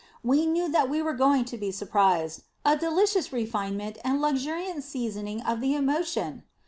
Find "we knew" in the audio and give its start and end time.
0.23-0.67